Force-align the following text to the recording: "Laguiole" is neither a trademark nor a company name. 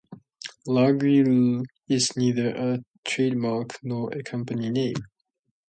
"Laguiole" 0.65 1.63
is 1.87 2.17
neither 2.17 2.49
a 2.55 2.79
trademark 3.05 3.77
nor 3.83 4.11
a 4.11 4.23
company 4.23 4.71
name. 4.71 4.95